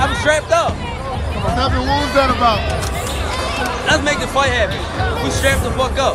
[0.00, 0.76] I'm strapped up.
[0.76, 1.56] Nothing.
[1.56, 1.88] happened?
[1.88, 2.62] What was that about?
[3.88, 4.78] Let's make the fight happen.
[5.24, 6.14] We strapped the fuck up.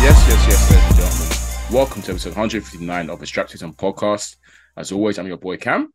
[0.00, 1.76] Yes, yes, yes, ladies and gentlemen.
[1.76, 4.36] Welcome to episode 159 of the StrapSZN podcast.
[4.78, 5.92] As always, I'm your boy Kam.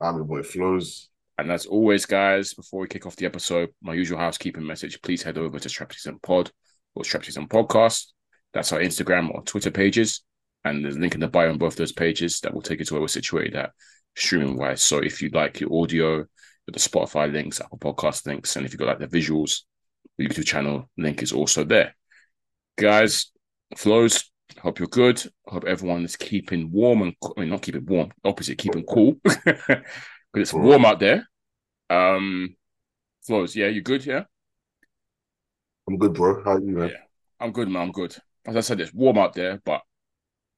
[0.00, 1.09] I'm your boy Flowz.
[1.40, 5.22] And as always, guys, before we kick off the episode, my usual housekeeping message, please
[5.22, 6.50] head over to StrapSZN Pod
[6.94, 8.08] or StrapSZN Podcast.
[8.52, 10.22] That's our Instagram or Twitter pages.
[10.66, 12.84] And there's a link in the bio on both those pages that will take you
[12.84, 13.70] to where we're situated at
[14.14, 14.82] streaming wise.
[14.82, 16.26] So if you like your audio,
[16.66, 19.62] the Spotify links, Apple Podcast links, and if you've got like the visuals,
[20.18, 21.96] the YouTube channel link is also there.
[22.76, 23.32] Guys,
[23.76, 24.24] Flowz,
[24.58, 25.22] hope you're good.
[25.46, 29.16] Hope everyone is keeping warm and I mean not keeping warm, opposite keeping cool.
[30.32, 31.28] Because it's warm out there.
[31.90, 32.56] Um
[33.28, 34.24] Flowz, yeah, you good, yeah?
[35.88, 36.42] I'm good, bro.
[36.42, 36.88] How are you, man?
[36.90, 36.96] Yeah.
[37.38, 37.82] I'm good, man.
[37.82, 38.16] I'm good.
[38.46, 39.82] As I said, it's warm out there, but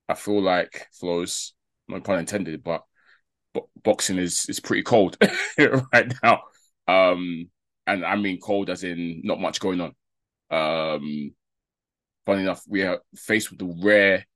[0.09, 1.53] I feel like Flowz,
[1.89, 2.83] no pun intended, but
[3.55, 5.17] bo- boxing is is pretty cold
[5.59, 6.43] right now.
[6.87, 7.51] Um,
[7.87, 9.95] and I mean cold as in not much going on.
[10.51, 11.33] Um,
[12.27, 14.27] funny enough, we are faced with the rare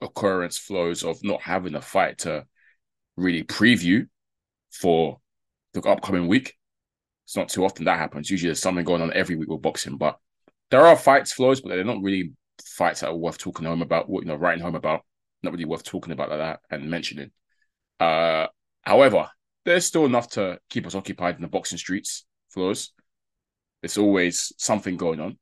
[0.00, 2.44] occurrence Flowz of not having a fight to
[3.16, 4.06] really preview
[4.70, 5.18] for
[5.86, 6.56] upcoming week.
[7.24, 8.30] It's not too often that happens.
[8.30, 10.18] Usually there's something going on every week with boxing, but
[10.70, 12.32] there are fights Flowz, but they're not really
[12.64, 15.02] fights that are worth talking home about, what you know, writing home about.
[15.42, 17.30] Not really worth talking about like that and mentioning.
[18.00, 18.46] Uh,
[18.82, 19.28] however,
[19.64, 22.24] there's still enough to keep us occupied in the boxing streets,
[22.56, 22.90] Flowz.
[23.82, 25.38] There's always something going on.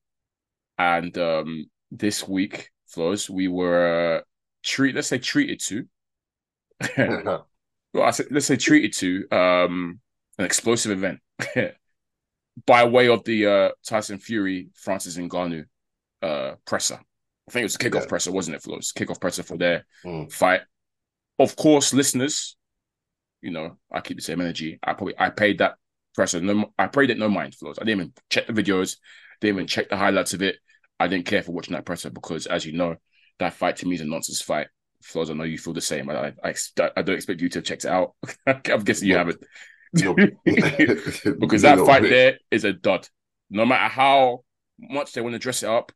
[0.79, 4.23] And um, this week, Flowz, we were uh,
[4.63, 5.85] treat let's say treated to.
[7.93, 10.01] well, I said, let's say treated to um,
[10.39, 11.21] an explosive event
[12.67, 15.65] by way of the uh, Tyson Fury Francis Ngannou
[16.23, 16.99] uh, presser.
[17.49, 18.07] I think it was a kickoff Yeah.
[18.09, 18.93] presser, wasn't it, Flowz?
[18.93, 20.33] Kickoff presser for their Mm.
[20.33, 20.63] fight.
[21.39, 22.57] Of course, listeners,
[23.43, 24.79] you know, I keep the same energy.
[24.83, 25.77] I probably I paid that
[26.15, 26.41] presser.
[26.41, 27.77] No, I paid it no mind, Flowz.
[27.81, 28.97] I didn't even check the videos,
[29.41, 30.57] didn't even check the highlights of it.
[30.99, 32.97] I didn't care for watching that presser because, as you know,
[33.39, 34.69] that fight to me is a nonsense fight.
[35.05, 36.09] Flowz, I know you feel the same.
[36.09, 38.15] I, I, I, I don't expect you to have checked it out.
[38.47, 39.39] I'm guessing you haven't.
[41.39, 43.09] Because that fight there is a dud.
[43.51, 44.45] No matter how
[44.79, 45.93] much they want to dress it up,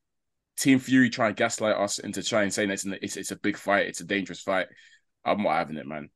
[0.56, 3.86] Team Fury try and gaslight us into trying saying it's, it's it's a big fight,
[3.86, 4.66] it's a dangerous fight.
[5.24, 6.10] I'm not having it, man.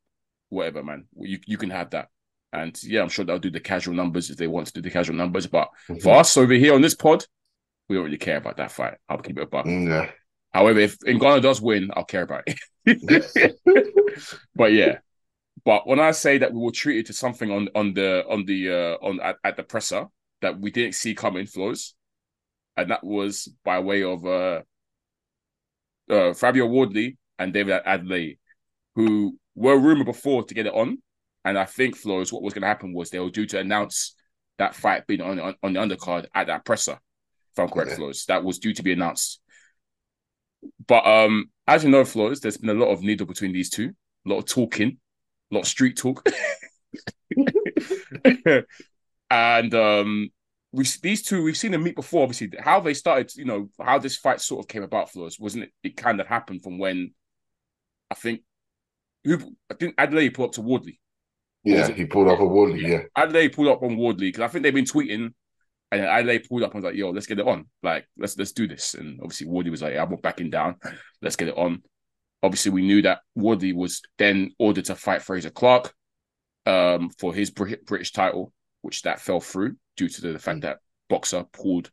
[0.51, 1.07] Whatever, man.
[1.17, 2.09] You you can have that.
[2.53, 4.91] And yeah, I'm sure they'll do the casual numbers if they want to do the
[4.91, 5.47] casual numbers.
[5.47, 5.71] But
[6.03, 7.25] for us over here on this pod,
[7.89, 8.95] we don't really care about that fight.
[9.09, 9.67] I'll keep it a buck.
[9.67, 10.11] Mm, yeah.
[10.53, 13.57] However, if Ngannou does win, I'll care about it.
[14.55, 14.99] but yeah,
[15.65, 18.71] but when I say that we were treated to something on on the on the
[18.71, 20.07] uh on at, at the presser
[20.43, 21.93] that we didn't see coming, Flowz,
[22.77, 24.63] and that was by way of uh,
[26.11, 28.39] uh Fabio Wardley and David Adeleye,
[28.95, 30.99] who were rumored before to get it on,
[31.45, 34.15] and I think Flowz what was going to happen was they were due to announce
[34.59, 36.99] that fight being on on, on the undercard at that presser.
[37.53, 37.97] If I'm correct, Yeah.
[37.97, 39.41] Flowz that was due to be announced.
[40.87, 43.93] But um, as you know, Flowz, there's been a lot of needle between these two,
[44.27, 44.99] a lot of talking,
[45.51, 46.27] a lot of street talk,
[49.31, 50.31] and um,
[50.73, 52.23] we these two we've seen them meet before.
[52.23, 55.11] Obviously, how they started, you know, how this fight sort of came about.
[55.11, 55.73] for us, wasn't it?
[55.83, 57.13] It kind of happened from when
[58.11, 58.43] I think
[59.25, 59.39] who
[59.71, 61.01] I think Adeleye pulled up to Wardley.
[61.63, 62.87] Yeah, he pulled up a Wardley.
[62.87, 63.03] Yeah.
[63.17, 65.33] Adeleye pulled up on Wardley because I think they've been tweeting,
[65.91, 67.67] and then Adeleye pulled up and was like, "Yo, let's get it on.
[67.83, 70.77] Like, let's let's do this." And obviously, Wardley was like, "I'm not backing down.
[71.23, 71.83] Let's get it on."
[72.45, 75.95] Obviously, we knew that Wardley was then ordered to fight Frazer Clarke
[76.67, 80.79] um, for his British title, which that fell through due to the fact that
[81.11, 81.91] Boxxer pulled.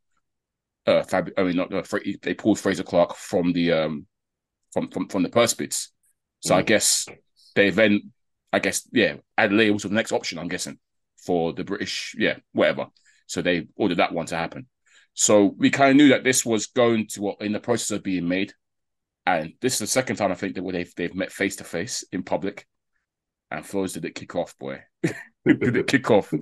[0.86, 4.08] Uh, Fab- I mean, not uh, Fra- they pulled Frazer Clarke from the um,
[4.74, 5.94] from from from the purse bids.
[6.42, 6.68] So I Mm.
[6.68, 7.06] guess
[7.56, 8.12] they then,
[8.52, 10.38] I guess, yeah, Adeleye was the next option.
[10.38, 10.80] I'm guessing
[11.26, 12.88] for the British, yeah, whatever.
[13.28, 14.68] So they ordered that one to happen.
[15.14, 18.04] So we kind of knew that this was going to what in the process of
[18.04, 18.54] being made,
[19.26, 22.04] and this is the second time I think that they've they've met face to face
[22.12, 22.66] in public,
[23.50, 26.34] and Flowz did it kick off, boy, did it kick off.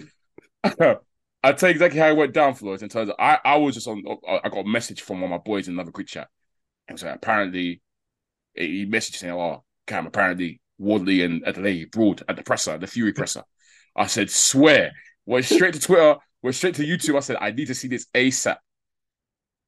[1.42, 2.82] I'll tell you exactly how it went down, Flowz.
[2.82, 5.40] In terms of, I I was just on, I got a message from one of
[5.40, 6.28] my boys in another quick chat,
[6.88, 7.82] and so apparently
[8.54, 13.14] he messaged saying, "Oh, Kam, apparently Wardley and Adeleye brawled at the presser, the Fury
[13.14, 13.44] presser."
[13.96, 14.92] I said, "Swear."
[15.26, 17.16] Went straight to Twitter, went straight to YouTube.
[17.16, 18.58] I said, "I need to see this ASAP."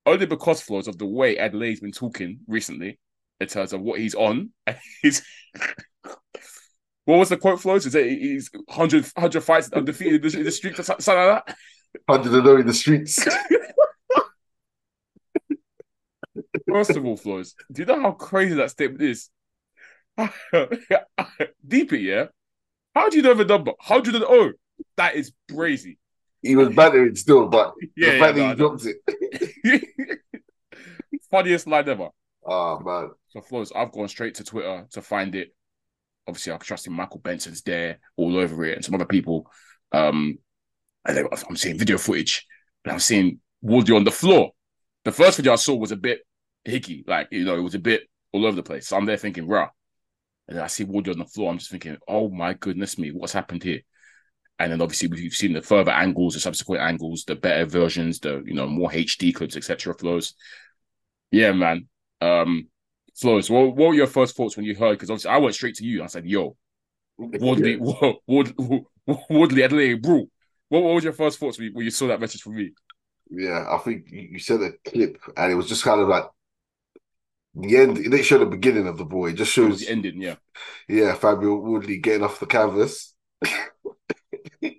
[0.05, 2.99] Only because Flowz of the way Adeleye's been talking recently
[3.39, 5.23] in terms of what he's on and his
[7.05, 7.87] What was the quote, Flowz?
[7.87, 11.45] Is it he's 100, 100 fights undefeated in the, in the streets or something like
[11.45, 11.57] that?
[12.05, 13.23] 100 in the streets.
[16.69, 19.29] First of all, Flowz, do you know how crazy that statement is?
[21.67, 22.25] Deep it, yeah?
[22.93, 23.71] How do you know the number?
[23.79, 24.27] How do you know?
[24.29, 24.51] Oh,
[24.97, 25.97] that is crazy.
[26.41, 28.85] He was battering still, but Yeah, the yeah, fact no, that he dropped
[29.63, 30.19] it.
[31.31, 32.09] Funniest line ever.
[32.43, 33.11] Oh man.
[33.29, 35.53] So Flowz, I've gone straight to Twitter to find it.
[36.27, 39.49] Obviously, I'm trusting Michael Benson's there all over it, and some other people.
[39.91, 40.37] Um,
[41.05, 42.45] and then I'm seeing video footage,
[42.85, 44.51] and I'm seeing Woody on the floor.
[45.03, 46.21] The first video I saw was a bit
[46.63, 48.03] hickey, like you know, it was a bit
[48.33, 48.87] all over the place.
[48.87, 49.69] So I'm there thinking, rah.
[50.47, 51.51] And then I see Woody on the floor.
[51.51, 53.81] I'm just thinking, oh my goodness me, what's happened here?
[54.63, 58.43] And then obviously we've seen the further angles, the subsequent angles, the better versions, the
[58.45, 59.95] you know more HD clips, etc.
[59.95, 60.33] Flowz.
[61.31, 61.87] Yeah, man.
[62.21, 62.67] Um,
[63.21, 63.49] Flowz.
[63.49, 64.93] What, what were your first thoughts when you heard?
[64.93, 66.03] Because obviously I went straight to you.
[66.03, 66.55] I said, "Yo,
[67.17, 68.55] Woodley, Wood, Wood,
[69.29, 70.27] Woodley, Adeleye, bro."
[70.69, 72.71] What, what was your first thoughts when you, when you saw that message from me?
[73.29, 76.25] Yeah, I think you said a clip, and it was just kind of like
[77.55, 77.97] the end.
[77.97, 79.29] It didn't show the beginning of the boy.
[79.29, 80.35] It just It shows, the ending, yeah.
[80.87, 83.13] yeah, Fabio Woodley getting off the canvas,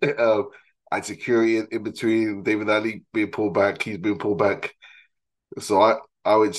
[0.19, 0.49] um,
[0.91, 2.43] and security in, in between.
[2.43, 4.75] David Ali being pulled back, he's being pulled back.
[5.59, 6.57] So I, I went,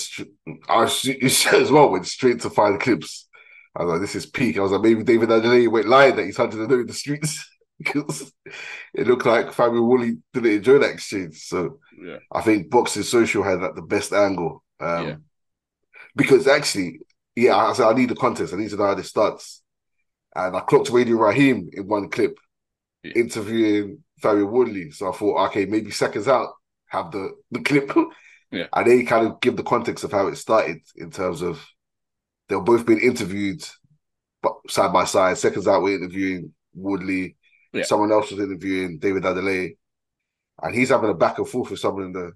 [0.69, 0.84] I
[1.54, 3.28] as well went straight to find clips.
[3.75, 4.57] I was like, this is peak.
[4.57, 7.50] I was like, maybe David Ali went lying that he's hunting the in the streets
[7.78, 8.31] because
[8.94, 11.40] it looked like Fabio Woodley didn't enjoy that exchange.
[11.45, 11.80] So.
[12.00, 12.18] Yeah.
[12.31, 14.63] I think Boxing Social had like the best angle.
[14.80, 15.16] Um, Yeah.
[16.16, 17.00] Because actually,
[17.36, 18.54] yeah, I said I need the context.
[18.54, 19.63] I need to know how this starts.
[20.36, 22.38] And I clocked Radio Raheem in one clip
[23.03, 23.13] Yeah.
[23.15, 24.91] interviewing Fabio Woodley.
[24.91, 26.50] So I thought, okay, maybe seconds out,
[26.88, 27.91] have the, the clip.
[28.51, 28.67] Yeah.
[28.71, 31.65] And they kind of give the context of how it started in terms of
[32.47, 33.63] they've both being interviewed
[34.44, 35.39] but side by side.
[35.39, 37.35] Seconds out, we're interviewing Woodley.
[37.71, 37.81] Yeah.
[37.83, 39.75] Someone else was interviewing David Adeleye
[40.61, 42.33] and he's having a back and forth with someone in the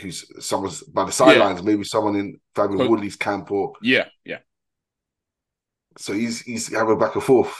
[0.00, 4.38] who's someone's by the sidelines, maybe someone in Fabio Woodley's camp or Yeah, yeah.
[5.96, 7.54] so he's he's having a back and forth.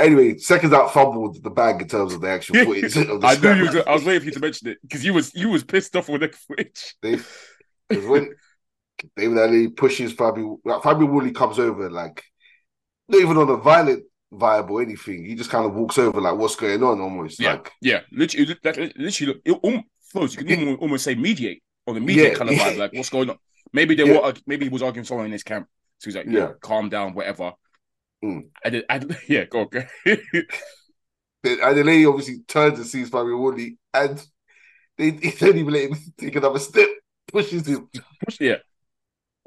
[0.00, 2.96] Anyway, seconds out fumbled the bag in terms of the actual footage.
[2.96, 5.04] of the I knew you was, I was waiting for you to mention it because
[5.04, 6.96] you was you was pissed off with the footage.
[7.02, 7.16] They
[7.90, 8.34] when
[9.16, 12.22] David Ali pushes Fabio, like Fabio Woolley comes over like
[13.08, 15.24] not even on a violent vibe or anything.
[15.24, 17.54] He just kind of walks over like what's going on almost Yeah.
[17.54, 21.94] like Yeah, literally, that, literally, look, it, um, Flowz, you can almost say mediate on
[21.94, 22.72] the mediate Yeah, kind of yeah.
[22.72, 22.78] vibe.
[22.78, 23.38] Like, what's going on?
[23.72, 24.20] Maybe they Yeah.
[24.20, 25.66] were, maybe he was arguing someone in his camp.
[25.98, 26.52] So he's like, yeah, Yeah.
[26.60, 27.52] calm down, whatever.
[28.24, 28.48] Mm.
[28.64, 29.82] And then, and, yeah, go, go.
[31.42, 34.22] Then Adeleye obviously turns and sees Fabio Woodley, and
[34.98, 36.88] they, they don't even let him take another step,
[37.32, 37.88] pushes him.
[38.38, 38.56] yeah,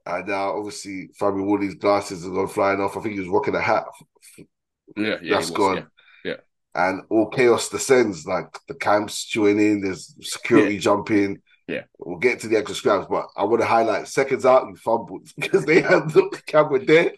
[0.06, 2.98] And now, obviously, Fabio Woodley's glasses have gone flying off.
[2.98, 3.86] I think he was rocking a hat.
[4.98, 5.36] yeah, yeah.
[5.36, 5.88] That's was, gone.
[6.26, 6.38] yeah.
[6.74, 8.26] And all chaos descends.
[8.26, 11.44] Like the camps join in, there's security jumping.
[11.68, 11.84] Yeah.
[12.00, 15.28] We'll get to the extra scraps, but I want to highlight seconds out, you fumbled
[15.38, 17.12] because they had the camera there.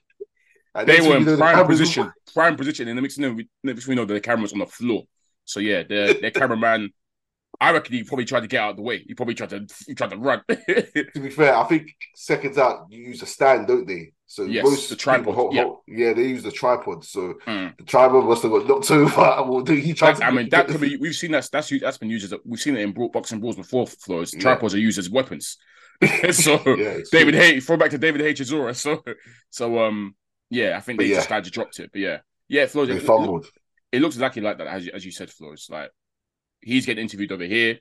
[0.76, 2.88] And They were in the prime position, prime position.
[2.90, 5.04] In the mix, you know, we, next we know the camera's on the floor.
[5.46, 6.92] So yeah, their their cameraman.
[7.62, 9.02] I reckon he probably tried to get out of the way.
[9.08, 10.42] He probably tried to he tried to run.
[10.50, 14.12] To be fair, I think seconds out you use a stand, don't they?
[14.28, 16.08] So Yes, most the tripod, people yeah.
[16.08, 17.06] yeah, they use the tripod.
[17.06, 17.78] So Mm.
[17.78, 19.16] the tripod must have got knocked over.
[19.50, 20.98] Well, he tried That- to I mean, that could be.
[20.98, 21.48] We've seen that.
[21.50, 22.34] That's that's been used as.
[22.34, 23.88] A, we've seen it in boxing brawls before.
[23.88, 24.42] Floors Yeah.
[24.42, 25.58] tripods are used as weapons.
[26.32, 27.36] so yeah, David.
[27.36, 28.42] Haye, throw back to David H.
[28.42, 28.76] Azura.
[28.76, 29.02] So
[29.50, 30.14] so um
[30.56, 31.16] yeah, I think But they yeah.
[31.18, 31.90] just kind of dropped it.
[31.92, 33.48] But yeah, yeah, they It, fumbled.
[33.92, 35.70] it looks exactly like that as you, as you said, Flowz.
[35.70, 35.92] Like
[36.62, 37.80] he's getting interviewed over here.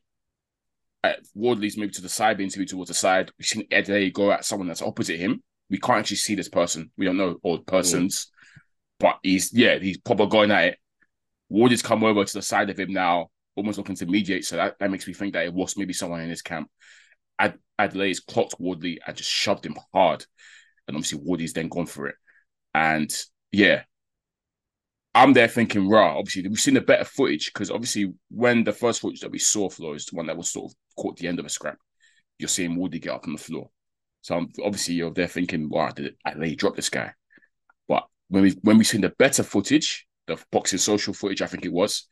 [1.02, 3.30] Uh, Wardley's moved to the side, being interviewed towards the side.
[3.38, 5.42] We've seen Ed go at someone that's opposite him.
[5.70, 6.90] We can't actually see this person.
[6.96, 8.30] We don't know all persons,
[8.98, 10.78] but he's yeah, he's probably going at it.
[11.50, 14.44] Wardley's come over to the side of him now, almost looking to mediate.
[14.44, 16.70] So that, that makes me think that it was maybe someone in his camp.
[17.38, 20.24] Ad- Adeleye's clocked Wardley and just shoved him hard.
[20.88, 22.14] And obviously Wardley's then gone for it.
[22.74, 23.10] And
[23.52, 23.82] yeah,
[25.14, 26.18] I'm there thinking, raw.
[26.18, 29.68] Obviously, we've seen the better footage because obviously, when the first footage that we saw
[29.70, 31.78] flow is the one that was sort of caught the end of a scrap,
[32.38, 33.70] you're seeing Woody get up on the floor.
[34.22, 37.12] So I'm, obviously, you're there thinking, wow, did Adeleye drop this guy?
[37.86, 41.64] But when we when we've seen the better footage, the boxing social footage, I think
[41.64, 42.08] it was,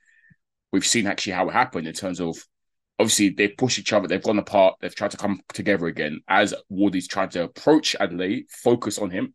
[0.73, 2.37] we've seen actually how it happened in terms of
[2.99, 6.55] obviously they push each other, they've gone apart, they've tried to come together again as
[6.69, 9.35] Woody's trying to approach Adeleye, focus on him.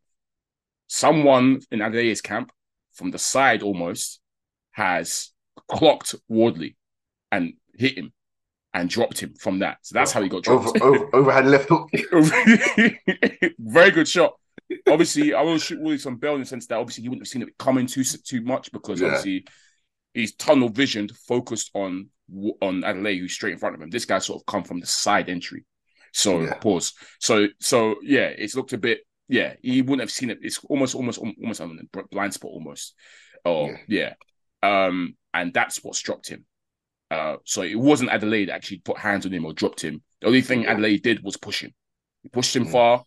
[0.87, 2.51] Someone in Adeleye's camp
[2.93, 4.19] from the side almost
[4.71, 5.31] has
[5.69, 6.77] clocked Wardley
[7.31, 8.13] and hit him
[8.73, 9.77] and dropped him from that.
[9.81, 10.81] So that's how he got dropped.
[10.81, 11.89] Over, over, overhand left hook.
[13.59, 14.33] Very good shot.
[14.87, 17.31] obviously, I will shoot Woody some bell in the sense that obviously he wouldn't have
[17.31, 19.07] seen it coming too too much because Yeah.
[19.07, 19.45] obviously
[20.13, 22.09] he's tunnel visioned, focused on
[22.61, 23.89] on Adeleye, who's straight in front of him.
[23.89, 25.65] This guy sort of come from the side entry.
[26.13, 26.55] So Yeah.
[26.55, 26.93] pause.
[27.19, 28.99] So so yeah, it's looked a bit.
[29.29, 30.39] Yeah, he wouldn't have seen it.
[30.41, 32.93] It's almost almost almost on a blind spot almost.
[33.45, 34.13] Oh yeah.
[34.63, 36.45] Um, and that's what dropped him.
[37.11, 40.01] Uh, so it wasn't Adeleye that actually put hands on him or dropped him.
[40.21, 40.75] The only thing Yeah.
[40.75, 41.73] Adeleye did was push him.
[42.23, 42.71] He pushed him Mm.
[42.71, 43.05] far,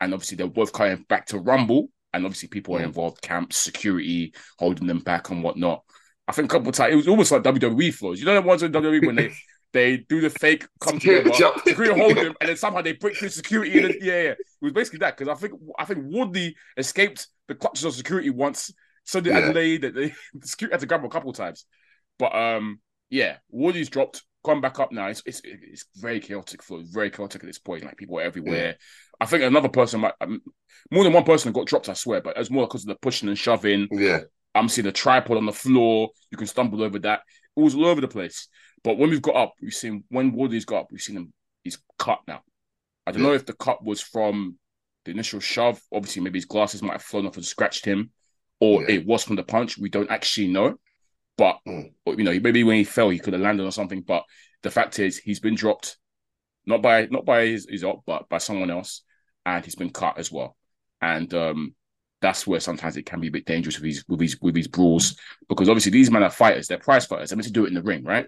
[0.00, 1.88] and obviously they're both coming back to rumble.
[2.14, 2.84] And obviously people are Mm.
[2.84, 5.82] involved, camps, security, holding them back and whatnot.
[6.28, 8.18] I think a couple of times it was almost like WWE Flowz.
[8.18, 9.32] You know the ones in WWE when they
[9.72, 11.64] they do the fake come Security together, jump.
[11.64, 13.76] security hold them, and then somehow they break through security.
[13.78, 17.28] And then, yeah, yeah, it was basically that because I think I think Woodley escaped
[17.48, 18.72] the clutches of security once.
[19.04, 19.40] So did Yeah.
[19.40, 19.80] Adeleye.
[19.82, 21.64] That they the security had to grab him a couple of times.
[22.18, 25.08] But um, yeah, Woody's dropped, come back up now.
[25.08, 27.84] It's it's, it's very chaotic flow, very chaotic at this point.
[27.84, 28.76] Like people are everywhere.
[29.20, 30.40] I think another person might um,
[30.90, 31.88] more than one person got dropped.
[31.88, 33.88] I swear, but it's more because of the pushing and shoving.
[33.90, 34.20] Yeah,
[34.54, 36.10] I'm seeing a tripod on the floor.
[36.30, 37.20] You can stumble over that.
[37.56, 38.48] It was all over the place.
[38.84, 41.32] But when we've got up, we've seen when Woody's got up, we've seen him.
[41.62, 42.42] He's cut now.
[43.06, 44.58] I don't know if the cut was from
[45.04, 45.80] the initial shove.
[45.92, 48.10] Obviously, maybe his glasses might have flown off and scratched him,
[48.60, 48.96] or Yeah.
[48.96, 49.78] it was from the punch.
[49.78, 50.78] We don't actually know.
[51.36, 51.92] But Mm.
[52.06, 54.02] you know, maybe when he fell, he could have landed on something.
[54.02, 54.24] But
[54.62, 55.96] the fact is, he's been dropped,
[56.66, 59.02] not by not by his, his op, but by someone else,
[59.46, 60.56] and he's been cut as well.
[61.00, 61.74] And um,
[62.20, 64.68] that's where sometimes it can be a bit dangerous with these with these with these
[64.68, 65.16] brawls
[65.48, 67.30] because obviously these men are fighters, they're prize fighters.
[67.30, 68.26] They're meant to do it in the ring, right?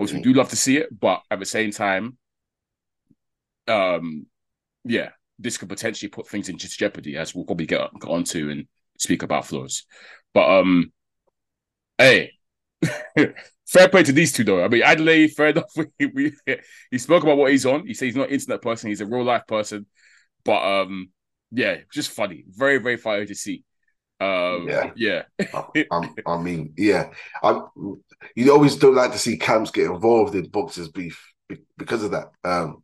[0.00, 2.16] We do love to see it, but at the same time,
[3.68, 4.26] um,
[4.84, 8.50] yeah, this could potentially put things in just jeopardy, as we'll probably get, get onto
[8.50, 8.66] and
[8.98, 9.84] speak about Flowz.
[10.32, 10.92] But um,
[11.98, 12.32] hey,
[13.66, 14.64] fair play to these two though.
[14.64, 15.72] I mean, Adeleye, fair enough.
[15.98, 16.32] We, we
[16.90, 17.86] he spoke about what he's on.
[17.86, 19.86] He said he's not an internet person; he's a real life person.
[20.44, 21.10] But um,
[21.50, 23.64] yeah, just funny, very very funny to see.
[24.20, 24.90] Um, Yeah.
[24.96, 25.22] yeah,
[25.54, 25.86] I,
[26.26, 27.10] I mean, yeah.
[27.42, 27.62] I'm,
[28.36, 31.32] you always don't like to see camps get involved in boxers beef
[31.78, 32.28] because of that.
[32.44, 32.82] Um,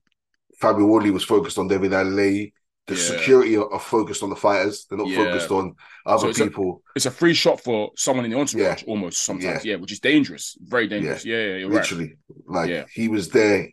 [0.61, 2.53] Fabio Wardley was focused on David Adeleye.
[2.87, 3.01] The Yeah.
[3.01, 4.87] security are, are focused on the fighters.
[4.89, 5.25] They're not Yeah.
[5.25, 5.75] focused on
[6.07, 6.83] other So it's a- people.
[6.95, 9.65] it's a free shot for someone in the entourage almost sometimes.
[9.65, 9.77] Yeah.
[9.77, 11.25] which is dangerous, very dangerous.
[11.25, 11.77] Yeah, yeah, you're right.
[11.83, 12.17] literally,
[12.47, 12.85] like Yeah.
[12.93, 13.69] he was there.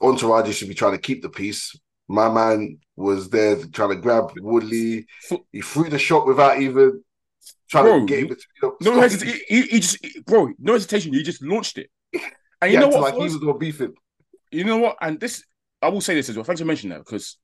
[0.00, 1.76] Entourage should be trying to keep the peace.
[2.08, 5.06] My man was there trying to grab Woodley.
[5.52, 7.02] He threw the shot without even
[7.70, 8.36] trying Bro, to get between.
[8.60, 8.72] them.
[8.80, 9.40] No hesitation.
[9.48, 11.12] He, he just, bro, no hesitation.
[11.14, 11.90] He just launched it.
[12.62, 13.00] And you know what?
[13.02, 13.92] like he was beefing.
[14.50, 14.96] you know what?
[15.02, 15.44] And this,
[15.82, 16.44] I will say this as well.
[16.44, 17.36] Thanks for mentioning that because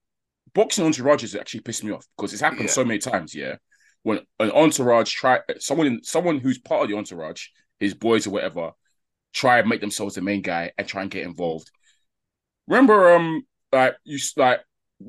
[0.55, 2.67] boxing entourages actually pissed me off because it's happened Yeah.
[2.69, 3.35] so many times.
[3.35, 3.57] Yeah,
[4.03, 7.49] when an entourage try someone in someone who's part of the entourage,
[7.79, 8.71] his boys or whatever,
[9.35, 11.71] try and make themselves the main guy and try and get involved.
[12.67, 14.61] Remember, um, like you like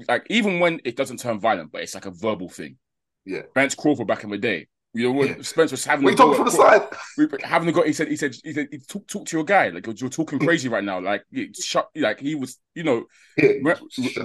[0.08, 2.78] like even when it doesn't turn violent, but it's like a verbal thing.
[3.26, 3.42] Yeah.
[3.52, 4.68] Spence Crawford back in the day.
[4.94, 5.42] You know when Yeah.
[5.42, 6.82] Spence was having We a talking from the side.
[7.18, 7.84] we having a go.
[7.84, 9.70] He said, he said, he said, he talk, talk to your guy.
[9.70, 11.00] Like you're, you're talking crazy right now.
[11.00, 11.24] Like
[11.62, 11.90] shut.
[11.96, 13.06] Like he was, you know,
[13.38, 13.76] Yeah, Re-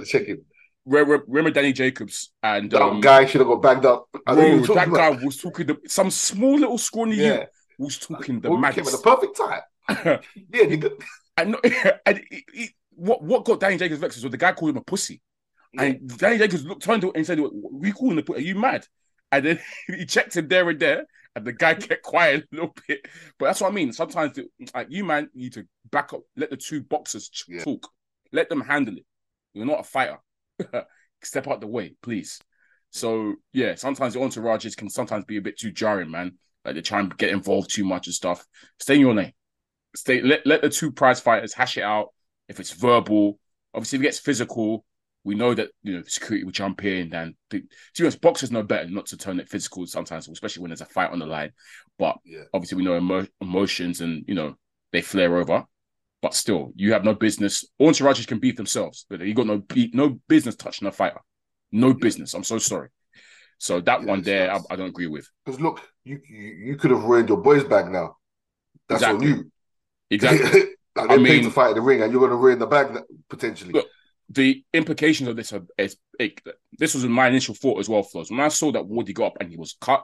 [0.05, 0.39] check it.
[0.85, 4.07] re- re- remember Danny Jacobs and That um, guy should have got bagged up.
[4.25, 7.33] I bro, that guy about- was talking the, some small little scrawny Yeah.
[7.39, 7.47] youth
[7.79, 9.61] was talking the came at the perfect time.
[10.53, 11.01] Yeah, nigga.
[11.37, 11.55] and
[12.05, 12.21] and
[12.53, 15.21] he- what what got Danny Jacobs vexed was the guy called him a pussy.
[15.73, 15.83] Yeah.
[15.83, 17.39] And Danny Jacobs looked turned to and said,
[17.71, 18.39] "We calling the pussy?
[18.39, 18.85] Are you mad?"
[19.31, 22.75] And then he checked him there and there, and the guy kept quiet a little
[22.87, 23.05] bit.
[23.37, 23.93] But that's what I mean.
[23.93, 24.37] Sometimes,
[24.73, 26.21] like you, man, need to back up.
[26.35, 27.63] Let the two boxers Yeah.
[27.63, 27.87] talk.
[28.31, 29.05] Let them handle it.
[29.53, 30.17] You're not a fighter.
[31.23, 32.39] Step out the way, please.
[32.91, 36.37] So yeah, sometimes the entourages can sometimes be a bit too jarring, man.
[36.65, 38.45] Like they try and get involved too much and stuff.
[38.79, 39.33] Stay in your lane.
[39.95, 40.21] Stay.
[40.21, 42.09] Let let the two prize fighters hash it out.
[42.49, 43.39] If it's verbal,
[43.73, 44.85] obviously if it gets physical,
[45.23, 47.13] we know that you know security will jump in.
[47.13, 50.61] And the, to be honest, boxers know better not to turn it physical sometimes, especially
[50.61, 51.51] when there's a fight on the line.
[51.99, 52.43] But Yeah.
[52.53, 54.55] obviously we know emo- emotions and you know
[54.91, 55.65] they flare over.
[56.21, 57.63] But still, you have no business.
[57.79, 61.19] Entourages can beat themselves, but you got no be- no business touching a fighter.
[61.71, 62.33] No business.
[62.33, 62.89] I'm so sorry.
[63.59, 64.59] So that Yeah, one there, I.
[64.69, 65.29] I don't agree with.
[65.45, 68.17] Because look, you, you you could have ruined your boys' bag now.
[68.89, 69.07] That's Exactly.
[69.07, 69.51] on you.
[70.09, 70.63] Exactly.
[70.97, 72.59] like I they're paid mean- to fight in the ring, and you're going to ruin
[72.59, 72.97] the bag
[73.29, 73.73] potentially.
[73.73, 73.87] Look,
[74.29, 76.41] the implications of this are is it,
[76.77, 78.29] this was my initial thought as well, Flowz.
[78.29, 80.03] When I saw that Woody got up and he was cut,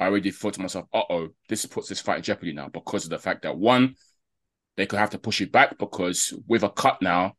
[0.00, 3.04] I already thought to myself, uh oh, this puts this fight in jeopardy now because
[3.04, 3.96] of the fact that one,
[4.76, 7.34] they could have to push it back because with a cut now,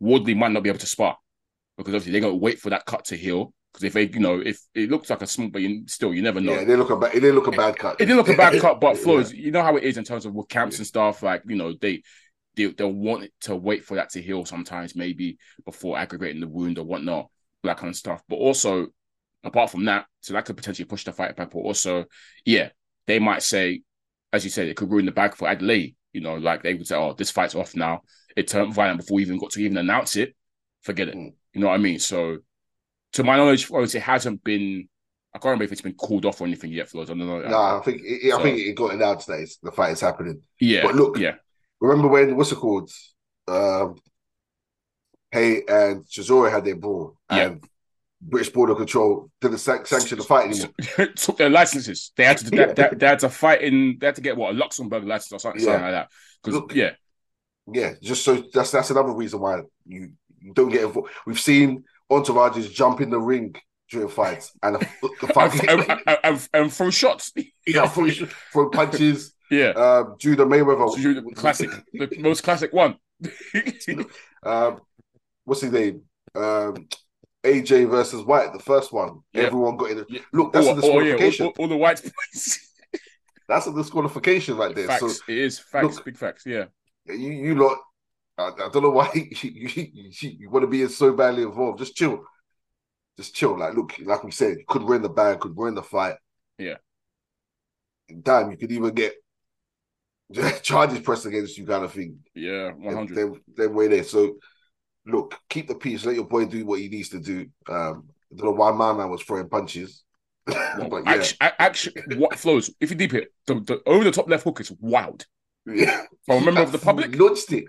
[0.00, 1.16] Woodley might not be able to spar
[1.78, 3.54] because obviously they're going to wait for that cut to heal.
[3.72, 6.20] Because if they, you know, if it looks like a small, but you, still, you
[6.22, 6.52] never know.
[6.52, 7.14] yeah, it didn't look a bad.
[7.14, 7.94] It didn't look a bad cut.
[8.00, 9.22] It didn't look a bad cut, but Yeah.
[9.32, 10.80] You know how it is in terms of with camps Yeah.
[10.80, 11.22] and stuff.
[11.22, 12.02] Like you know, they
[12.54, 16.48] they they'll want it to wait for that to heal sometimes, maybe before aggregating the
[16.48, 17.30] wound or whatnot,
[17.62, 18.22] that kind of stuff.
[18.28, 18.88] But also,
[19.42, 21.50] apart from that, so that could potentially push the fight back.
[21.50, 22.04] But also,
[22.44, 22.68] yeah,
[23.06, 23.82] they might say,
[24.34, 25.94] as you said, it could ruin the bag for Adeleye.
[26.12, 28.02] You know, like they would say, "Oh, this fight's off now."
[28.36, 30.36] It turned violent before we even got to even announce it.
[30.82, 31.14] Forget it.
[31.14, 31.32] Mm.
[31.54, 31.98] You know what I mean?
[31.98, 32.38] So,
[33.12, 34.88] to my knowledge, obviously, it hasn't been.
[35.34, 37.08] I can't remember if it's been called off or anything yet, Floyd.
[37.08, 37.40] I don't know.
[37.40, 40.42] Nah, I think it, I think it got announced that it's, the fight is happening.
[40.60, 41.36] yeah, but look- yeah,
[41.80, 42.90] Remember when what's it called?
[43.48, 43.96] Um,
[45.30, 47.38] Haye and Chisora had their brawl, Yeah.
[47.46, 47.64] and
[48.20, 51.08] British Border Control didn't san- sanction the fight anymore.
[51.16, 52.12] took their licenses.
[52.16, 52.50] They had to.
[52.50, 53.96] They, they, they had to fight in.
[53.98, 55.66] They had to get what a Luxembourg license or something, Yeah.
[55.66, 56.08] something like that.
[56.42, 56.90] Because Look- yeah,
[57.72, 61.10] Yeah, just so that's that's another reason why you, you don't get involved.
[61.26, 63.54] We've seen entourages jump in the ring
[63.90, 64.88] during fights, and the,
[65.20, 67.32] the fight, and, and, and, and, throw shots.
[67.66, 68.08] yeah, throw,
[68.52, 69.34] throw punches.
[69.50, 72.96] Yeah, Um, Judah Mayweather, you- classic, the most classic one.
[74.42, 74.80] Um,
[75.44, 76.02] what's his name?
[76.34, 76.88] Um,
[77.44, 79.20] AJ versus Whyte, the first one.
[79.34, 79.42] Yeah.
[79.44, 79.98] Everyone got in.
[79.98, 80.20] The, Yeah.
[80.32, 81.46] Look, that's oh, a oh, yeah, disqualification.
[81.46, 82.70] all, all, all the white points.
[83.48, 84.86] That's a disqualification right there.
[84.86, 85.00] facts.
[85.00, 85.96] So it is facts.
[85.96, 86.44] look- big facts.
[86.46, 86.66] Yeah.
[87.06, 87.78] you, you lot,
[88.42, 91.78] I, I don't know why you, you, you, want to be so badly involved.
[91.78, 92.24] Just chill.
[93.16, 93.58] Just chill.
[93.58, 96.16] Like, look, like we said, you could win the bag, could win the fight.
[96.58, 96.76] Yeah.
[98.08, 99.14] And damn, you could even get
[100.62, 102.18] charges pressed against you, kind of thing.
[102.34, 102.72] Yeah.
[102.72, 103.16] One hundred.
[103.16, 104.04] Then, then way there.
[104.04, 104.36] So,
[105.06, 106.04] look, keep the peace.
[106.04, 107.46] Let your boy do what he needs to do.
[107.68, 110.04] Um, I don't know why my man was throwing punches,
[110.46, 112.70] but yeah, Actually, actually, what Flowz?
[112.80, 115.26] If you deep it, the, the over the top left hook is wild.
[115.66, 116.04] yeah.
[116.26, 117.64] For a member of the public, launched it,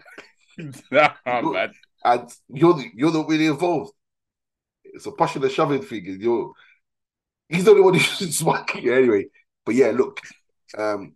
[0.92, 1.74] nah, man.
[2.06, 3.94] and you're the, you're not really involved.
[4.86, 6.54] It's a pushing and shoving thing, you're
[7.50, 9.28] he's the only one who's smoking anyway.
[9.66, 10.20] But yeah, look,
[10.78, 11.16] um,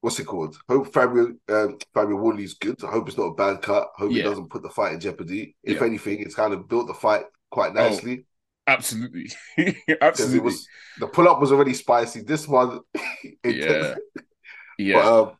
[0.00, 0.56] what's it called?
[0.68, 2.82] Hope Fabio um, Fabio Woodley's good.
[2.84, 3.88] I hope it's not a bad cut.
[3.96, 4.20] Hope Yeah.
[4.20, 5.56] it doesn't put the fight in jeopardy.
[5.62, 5.86] If Yeah.
[5.86, 8.26] anything, it's kind of built the fight quite Oh, nicely.
[8.66, 10.38] Absolutely, because absolutely.
[10.38, 10.66] it was
[10.96, 12.22] the pull up was already spicy.
[12.22, 12.80] This one,
[13.44, 13.96] Yeah.
[14.78, 14.94] yeah.
[14.94, 15.36] But um,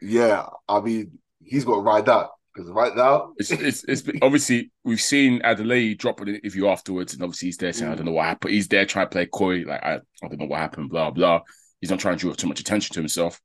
[0.00, 5.00] yeah, I mean, he's got to ride that because right now, It's, it's obviously we've
[5.00, 7.98] seen Adeleye drop an interview afterwards, and obviously he's there saying, "I mm.
[7.98, 10.46] don't know what happened." He's there trying to play coy, like I, I don't know
[10.46, 11.40] what happened, blah blah.
[11.80, 13.40] He's not trying to draw too much attention to himself.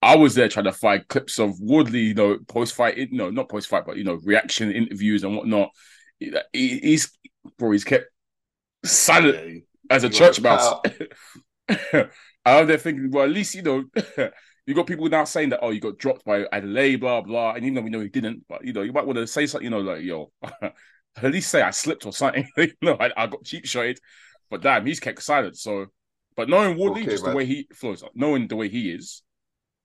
[0.00, 3.48] I was there trying to find clips of Woodley, you know, post fight, no, not
[3.48, 5.70] post fight, but you know, reaction interviews and whatnot.
[6.20, 7.10] He, he's
[7.58, 8.06] bro, he's kept
[8.84, 10.80] silent yeah, he- as a church mouse.
[12.44, 13.84] I'm there thinking, well, at least you know,
[14.68, 17.64] you got people now saying that, oh, you got dropped by Adeleye, blah blah, and
[17.64, 19.64] even though we know he didn't, but you know, you might want to say something,
[19.64, 22.46] you know, like yo, at least say I slipped or something.
[22.58, 23.98] you know, I, I got cheap shotted,
[24.50, 25.56] but damn, he's kept silent.
[25.56, 25.86] So,
[26.36, 29.22] but knowing Woodley, Okay, just the way he flows, knowing the way he is,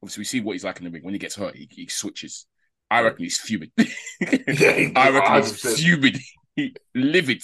[0.02, 1.04] obviously we see what he's like in the ring.
[1.06, 2.46] When he gets hurt, he, he switches.
[2.92, 3.72] I reckon he's fuming.
[3.78, 5.78] Yeah, he- I reckon he's 100%.
[5.78, 6.20] fuming,
[6.58, 7.42] he livid.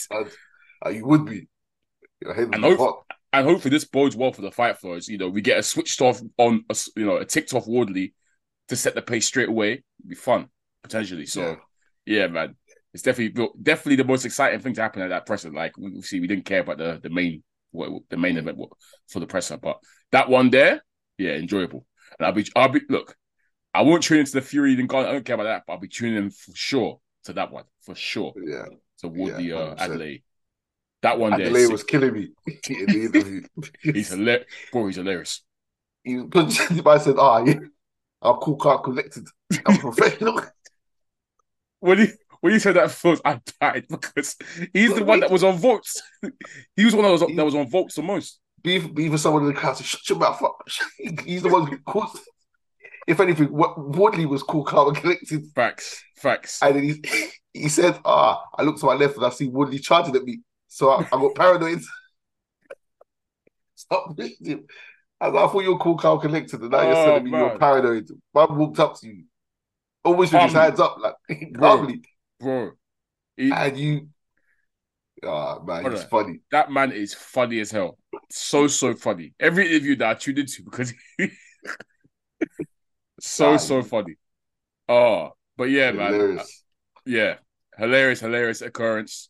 [0.85, 1.47] Uh, you would be.
[2.21, 3.05] Your head would And hope-.
[3.31, 5.07] And hopefully this bodes well for the fight for us.
[5.07, 8.13] You know, we get a switched off on a you know a ticked off Wardley
[8.69, 9.71] to set the pace straight away.
[9.73, 10.47] It'd be fun
[10.83, 11.25] potentially.
[11.25, 11.57] So
[12.05, 12.55] yeah, man,
[12.93, 15.51] it's definitely definitely the most exciting thing to happen at that presser.
[15.51, 18.57] Like we see, we didn't care about the the main what the main event
[19.07, 19.77] for the presser, but
[20.11, 20.83] that one there,
[21.17, 21.85] yeah, enjoyable.
[22.17, 23.15] And I'll be I'll be look,
[23.73, 25.05] I won't tune into the Fury Ngannou.
[25.05, 27.65] I don't care about that, but I'll be tuning in for sure to that one
[27.81, 28.33] for sure.
[28.43, 28.65] Yeah,
[28.95, 29.89] So Woodley, Yeah, uh, 100%.
[29.89, 30.23] Adeleye.
[31.01, 32.29] That one there, Adeleye was killing me
[32.69, 33.41] in the interview.
[33.81, 34.45] he's hilarious.
[34.71, 35.43] Bro, he's hilarious.
[36.03, 37.59] He the man said, "Ah, yeah,
[38.21, 39.27] I'm cool, calm, collected.
[39.65, 40.41] I'm professional."
[41.79, 42.07] when he
[42.41, 44.35] when he said that first, I died because
[44.73, 46.01] he's the one that was on votes.
[46.75, 48.39] he was one that was that was on votes the most.
[48.61, 50.57] Be, be even someone in the crowd said, "Shut your mouth up."
[51.25, 52.19] He's the one who caused.
[53.07, 55.43] If anything, what Woodley was cool, calm, and collected.
[55.55, 56.59] Facts, facts.
[56.61, 59.79] And then he, he said, Ah, I looked to my left and I see Woodley
[59.79, 60.41] charging at me.
[60.69, 61.81] So I, I got paranoid.
[63.75, 64.67] Stop him.
[65.21, 67.51] I, I thought you were cool, calm, collected, and now you're Oh, telling me you're
[67.51, 67.57] man.
[67.57, 68.09] paranoid.
[68.33, 69.25] Man walked up to you,
[70.03, 70.53] always with his Calmly.
[70.53, 71.15] hands up, like
[71.51, 71.87] Bro.
[71.87, 72.03] calmly.
[72.39, 72.73] Bro,
[73.37, 74.09] he- And you,
[75.23, 76.03] ah, man, it's Brother.
[76.03, 76.41] funny.
[76.51, 77.97] that man is funny as hell.
[78.29, 79.33] So so funny.
[79.39, 80.93] Every interview that I tuned into because
[83.19, 84.15] so Nah, so funny.
[84.89, 86.19] Oh, but yeah, man.
[87.05, 87.37] Yeah,
[87.77, 89.29] hilarious, hilarious occurrence.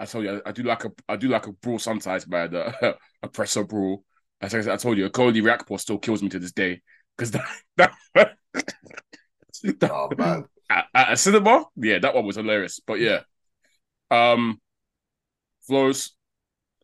[0.00, 2.54] I told you, I, I do like a, I do like a brawl sometimes, man.
[2.54, 4.04] A, a presser brawl.
[4.40, 6.80] As I, I told you, a Cody Reactport still kills me to this day
[7.16, 8.36] because that, that, that-
[9.82, 10.44] Oh, man.
[10.70, 12.80] at, at a cinema, yeah, that one was hilarious.
[12.86, 13.20] But yeah,
[14.10, 14.60] um,
[15.68, 16.10] Flowz.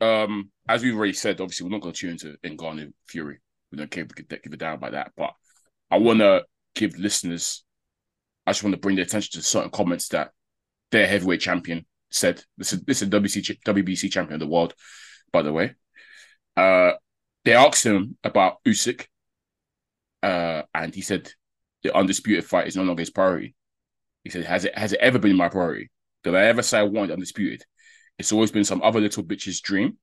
[0.00, 3.38] Um, as we've already said, obviously we're not going to tune into Ngannou Fury.
[3.72, 5.12] We don't care give, give a damn about that.
[5.16, 5.32] But
[5.90, 7.64] I want to give listeners.
[8.46, 10.32] I just want to bring their attention to certain comments that
[10.90, 14.74] their heavyweight champion said this is this is WBC WBC champion of the world,
[15.32, 15.74] by the way.
[16.56, 16.92] Uh,
[17.44, 19.06] they asked him about Usyk,
[20.22, 21.30] uh, and he said
[21.82, 23.54] the undisputed fight is no longer his priority.
[24.24, 25.90] He said, "Has it has it ever been my priority?
[26.24, 27.62] Did I ever say I wanted undisputed?
[28.18, 29.98] It's always been some other little bitch's dream.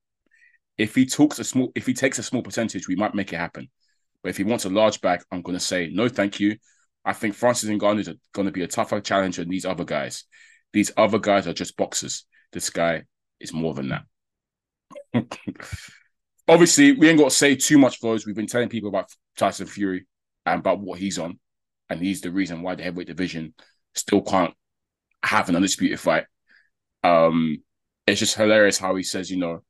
[0.78, 3.38] If he talks a small, if he takes a small percentage, we might make it
[3.38, 3.70] happen.
[4.22, 6.58] But if he wants a large bag, I'm going to say no, thank you.
[7.06, 10.24] I think Francis Ngannou is going to be a tougher challenger than these other guys.
[10.74, 12.26] These other guys are just boxers.
[12.52, 13.04] This guy
[13.40, 14.04] is more than that.
[16.48, 18.18] Obviously, we ain't got to say too much for.
[18.26, 20.06] We've been telling people about Tyson Fury
[20.46, 21.40] and about what he's on,
[21.90, 23.54] and he's the reason why the heavyweight division
[23.96, 24.54] still can't
[25.24, 26.26] have an undisputed fight.
[27.04, 27.64] Um,
[28.06, 29.64] it's just hilarious how he says, you know,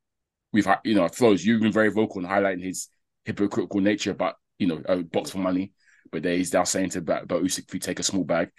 [0.52, 2.88] we've had, you know, Flowz, you've been very vocal in highlighting his
[3.26, 5.74] hypocritical nature about, you know, a box for money,
[6.12, 8.50] but there he's now saying to about Usyk if you take a small bag.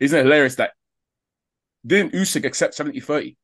[0.00, 0.72] Isn't it hilarious that
[1.86, 3.36] didn't Usyk accept 70 30?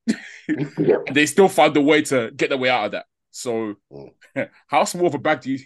[1.12, 3.06] they still found a way to get their way out of that.
[3.30, 3.74] So,
[4.66, 5.58] how small of a bag do you,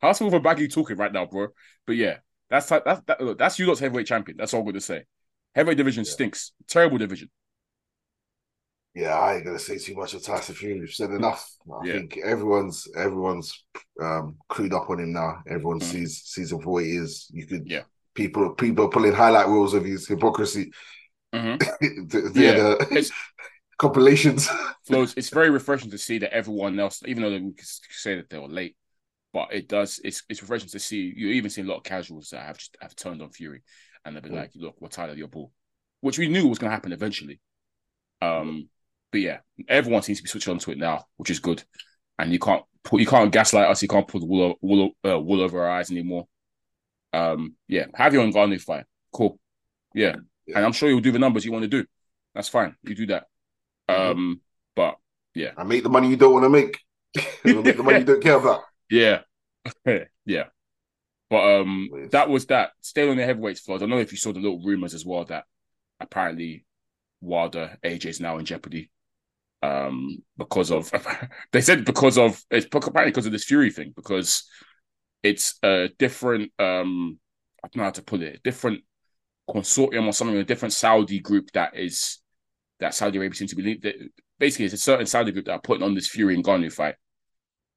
[0.00, 1.48] how small of a bag are you talking right now, bro?
[1.86, 4.36] But yeah, that's that's that, look, that's you lot's heavyweight champion.
[4.36, 5.04] That's all I'm going to say.
[5.54, 6.10] Heavyweight division yeah.
[6.10, 6.52] stinks.
[6.68, 7.30] Terrible division.
[8.94, 10.80] Yeah, I ain't gonna say too much of Tyson Fury.
[10.80, 11.48] We've said enough.
[11.72, 11.92] I yeah.
[11.92, 13.64] think everyone's everyone's
[14.02, 15.42] um clued up on him now.
[15.48, 15.84] Everyone mm.
[15.84, 17.28] sees sees him for what he is.
[17.32, 17.82] You could yeah.
[18.14, 20.72] People people pulling highlight reels of his hypocrisy.
[21.32, 21.56] Mm-hmm.
[22.08, 22.52] the, the, yeah.
[22.78, 23.10] The
[23.78, 24.48] compilations.
[24.88, 25.14] Flowz.
[25.16, 28.38] It's very refreshing to see that everyone else, even though we could say that they
[28.38, 28.76] were late,
[29.32, 30.00] but it does.
[30.04, 31.12] It's it's refreshing to see.
[31.16, 33.62] You even see a lot of casuals that have just have turned on Fury,
[34.04, 34.36] and they'll be mm.
[34.36, 35.52] like, "Look, we're tired of your bull,"
[36.00, 37.40] which we knew was going to happen eventually.
[38.20, 38.68] Um,
[39.10, 39.38] but yeah,
[39.68, 41.62] everyone seems to be switching onto it now, which is good.
[42.18, 43.82] And you can't put you can't gaslight us.
[43.82, 46.26] You can't put the wool wool, uh, wool over our eyes anymore.
[47.12, 48.84] Um, yeah, have your own Ngannou fight.
[49.12, 49.38] Cool.
[49.94, 50.16] Yeah.
[50.50, 50.56] Yeah.
[50.56, 51.84] and I'm sure you'll do the numbers you want to do.
[52.34, 52.76] That's fine.
[52.82, 53.26] You do that.
[53.88, 54.10] Mm-hmm.
[54.10, 54.40] Um,
[54.76, 54.96] but
[55.34, 56.78] yeah, I make the money you don't want to make.
[57.44, 58.62] make the money you don't care about.
[58.88, 59.20] Yeah,
[60.26, 60.44] yeah.
[61.28, 62.70] But um, that was that.
[62.80, 63.76] Stay on the heavyweights floor.
[63.76, 65.44] I don't know if you saw the little rumors as well that
[66.00, 66.64] apparently
[67.20, 68.90] Wilder AJ is now in jeopardy
[69.62, 70.90] um, because of
[71.52, 74.44] they said because of it's apparently because of this Fury thing because
[75.22, 77.18] it's a different um
[77.62, 78.82] I don't know how to put it different
[79.52, 82.18] consortium or something a different Saudi group that is
[82.80, 83.86] that Saudi Arabia seems to be linked.
[84.38, 86.94] Basically, it's a certain Saudi group that are putting on this Fury and Ngannou fight,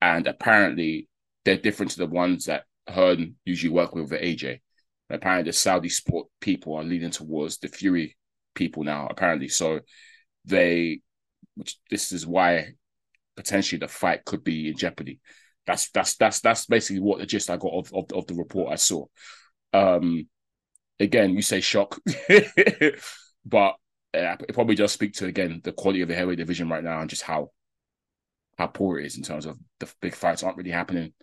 [0.01, 1.07] and apparently
[1.45, 4.61] they're different to the ones that Hearn usually work with at AJ.
[5.09, 8.17] And apparently, the Saudi sport people are leaning towards the Fury
[8.55, 9.07] people now.
[9.09, 9.81] Apparently, so
[10.45, 11.01] they
[11.55, 12.73] which this is why
[13.35, 15.19] potentially the fight could be in jeopardy.
[15.65, 18.71] That's that's that's that's basically what the gist I got of of, of the report
[18.71, 19.05] I saw.
[19.73, 20.27] Um,
[20.99, 21.99] again, you say shock,
[23.45, 23.75] but
[24.13, 27.01] uh, it probably does speak to again the quality of the heavyweight division right now
[27.01, 27.49] and just how
[28.57, 31.13] how poor it is in terms of the big fights aren't really happening.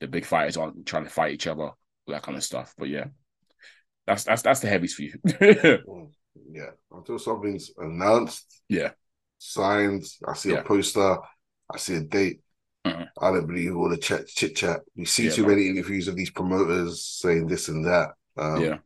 [0.00, 1.76] The big fighters aren't trying to fight each other, all
[2.08, 2.74] that kind of stuff.
[2.76, 3.06] But yeah,
[4.06, 5.14] that's that's that's the heavies for you.
[6.50, 8.62] yeah, until something's announced.
[8.68, 8.90] Yeah,
[9.38, 10.04] signed.
[10.26, 10.58] I see yeah.
[10.58, 11.18] a poster.
[11.72, 12.40] I see a date.
[12.86, 13.02] Mm-hmm.
[13.20, 14.80] I don't believe all the chat, chit chat.
[14.94, 15.52] We see yeah, too man.
[15.52, 18.10] many interviews of these promoters saying this and that.
[18.36, 18.76] Um, yeah.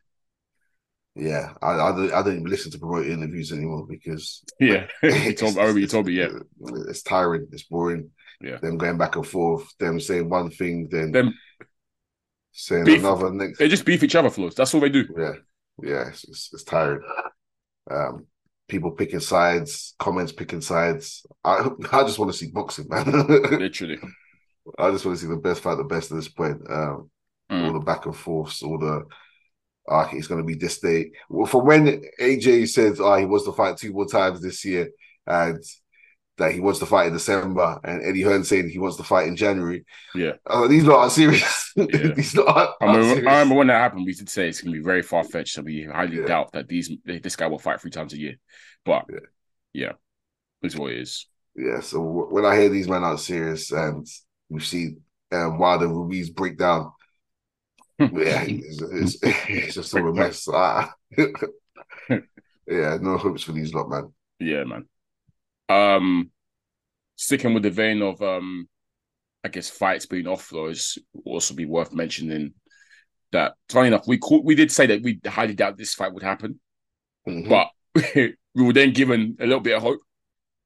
[1.16, 5.34] Yeah, I, I, don't, I don't even listen to promoter interviews anymore because yeah, you
[5.34, 6.28] told, I remember you told me yeah,
[6.88, 8.10] it's tiring, it's boring.
[8.40, 11.34] Yeah, them going back and forth, them saying one thing, then them
[12.52, 13.30] saying beef, another.
[13.30, 14.54] Next, they just beef each other, Flowz.
[14.54, 15.06] That's all they do.
[15.16, 15.32] Yeah,
[15.82, 17.02] yeah, it's, it's, it's tiring.
[17.90, 18.26] Um,
[18.68, 21.26] people picking sides, comments picking sides.
[21.44, 23.10] I I just want to see boxing, man.
[23.10, 23.98] Literally.
[24.78, 26.62] I just want to see the best fight the best at this point.
[26.70, 27.10] Um,
[27.50, 27.66] mm.
[27.66, 29.04] All the back and forths, all the
[29.88, 31.12] uh, it's going to be this day.
[31.28, 34.90] Well, from when AJ said oh, he wants to fight two more times this year
[35.26, 35.62] and
[36.40, 39.28] that he wants to fight in December, and Eddie Hearn saying he wants to fight
[39.28, 39.84] in January.
[40.14, 41.72] Yeah, uh, these lot are serious.
[41.76, 41.84] Yeah.
[42.16, 44.06] these lot are, I, remember, I, remember, when that happened.
[44.06, 46.26] We did say it's going to be very far fetched, so we highly yeah.
[46.26, 48.36] doubt that these this guy will fight three times a year.
[48.84, 49.18] But yeah,
[49.72, 49.92] yeah
[50.62, 51.26] it's what it is.
[51.54, 51.80] Yeah.
[51.80, 54.06] So when I hear these men are serious, and
[54.48, 54.94] we see
[55.32, 56.90] um, Wilder Ruiz break down,
[58.00, 60.48] yeah, it's, it's, it's, just all a mess.
[60.52, 60.92] Ah.
[61.18, 64.12] yeah, no hopes for these lot, man.
[64.38, 64.86] Yeah, man.
[65.68, 66.30] Um,
[67.16, 68.68] sticking with the vein of um,
[69.44, 72.54] I guess fights being off floors also be worth mentioning
[73.32, 73.54] that.
[73.68, 76.60] Funny enough, we call, we did say that we highly doubt this fight would happen,
[77.28, 77.48] mm-hmm.
[77.48, 80.00] but we were then given a little bit of hope.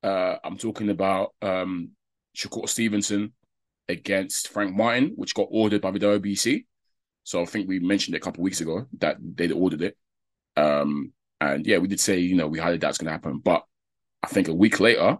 [0.03, 1.91] Uh, I'm talking about um,
[2.37, 3.33] Shakur Stevenson
[3.89, 6.65] against Frank Martin, which got ordered by the WBC.
[7.25, 9.97] So I think we mentioned it a couple of weeks ago that they'd ordered it.
[10.57, 13.39] Um, and yeah, we did say, you know, we highly it's going to happen.
[13.39, 13.65] But
[14.23, 15.19] I think a week later,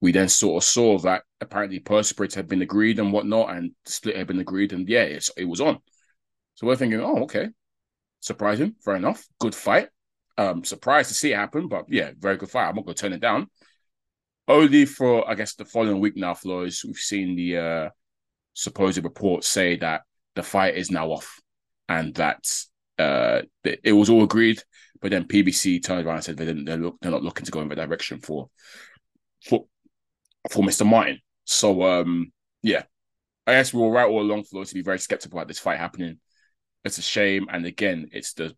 [0.00, 3.72] we then sort of saw that apparently purse splits had been agreed and whatnot, and
[3.84, 5.78] split had been agreed, and yeah, it's, it was on.
[6.54, 7.48] So we're thinking, oh, okay,
[8.20, 9.88] surprising, fair enough, good fight.
[10.38, 12.68] Um, surprised to see it happen, but yeah, very good fight.
[12.68, 13.48] I'm not gonna turn it down.
[14.48, 17.90] Only for I guess the following week now, Flowz, we've seen the uh,
[18.52, 20.02] supposed reports say that
[20.36, 21.40] the fight is now off,
[21.88, 22.46] and that
[22.98, 24.62] uh, it was all agreed.
[25.00, 27.50] But then PBC turned around and said they didn't, they're, look, they're not looking to
[27.50, 28.48] go in that direction for
[29.44, 29.66] for
[30.50, 30.86] for Mr.
[30.86, 31.18] Martin.
[31.44, 32.84] So um, yeah,
[33.46, 35.58] I guess we were right all along, for those to be very skeptical about this
[35.58, 36.18] fight happening.
[36.84, 38.54] It's a shame, and again, it's the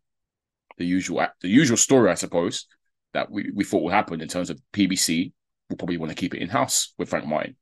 [0.76, 2.66] the usual the usual story, I suppose,
[3.14, 5.32] that we, we thought would happen in terms of PBC.
[5.68, 7.56] Will probably want to keep it in house with Frank Martin.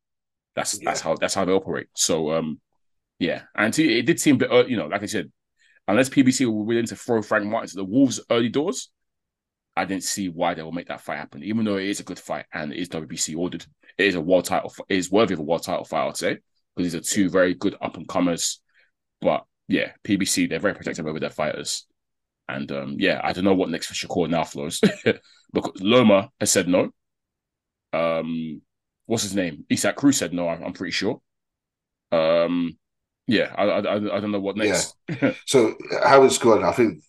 [0.55, 0.91] That's yeah.
[0.91, 1.89] that's how that's how they operate.
[1.95, 2.61] So um,
[3.19, 5.31] yeah, and it did seem a bit, uh, you know, like I said,
[5.89, 8.91] unless PBC were willing to throw Frank Martin to the Wolves early doors,
[9.77, 11.43] I didn't see why they will make that fight happen.
[11.43, 13.65] Even though it is a good fight and it is WBC ordered,
[13.99, 14.73] it is a world title.
[14.89, 16.39] It is worthy of a world title fight, I'd say,
[16.75, 18.61] because these are two very good up and comers.
[19.21, 21.87] But yeah, PBC they're very protective over their fighters,
[22.49, 24.81] and um, yeah, I don't know what next for Shakur now Flowz
[25.53, 26.91] because Loma has said no.
[27.93, 28.63] Um,
[29.07, 29.65] what's his name?
[29.71, 30.49] Isaac Cruz said no.
[30.49, 31.21] I'm, I'm pretty sure.
[32.13, 32.79] Um,
[33.27, 34.95] yeah, I, I, I don't know what next.
[35.09, 35.33] Yeah.
[35.47, 37.03] so how it's gone, I think